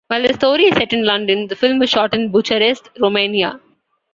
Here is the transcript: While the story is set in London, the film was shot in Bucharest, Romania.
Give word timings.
While 0.07 0.23
the 0.23 0.33
story 0.33 0.63
is 0.63 0.75
set 0.77 0.93
in 0.93 1.05
London, 1.05 1.45
the 1.45 1.55
film 1.55 1.77
was 1.77 1.91
shot 1.91 2.15
in 2.15 2.31
Bucharest, 2.31 2.89
Romania. 2.99 3.59